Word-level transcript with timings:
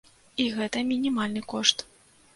І 0.45 0.47
гэта 0.55 0.83
мінімальны 0.93 1.47
кошт. 1.55 1.89